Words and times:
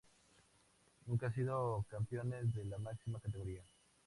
Nunca 1.05 1.27
han 1.27 1.35
sido 1.35 1.85
campeones 1.87 2.55
de 2.55 2.65
la 2.65 2.79
máxima 2.79 3.19
categoría. 3.19 3.61